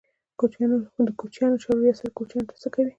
[1.07, 2.89] د کوچیانو چارو ریاست کوچیانو ته څه کوي؟